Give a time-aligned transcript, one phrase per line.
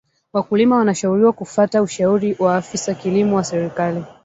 [0.33, 4.03] wakulima wanashauriwa kufata ushauri wa afis kilimo wa serekali